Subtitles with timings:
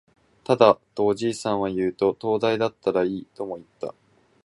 [0.43, 3.93] ただ、とおじさんは言うと、灯台だったらいい、とも言った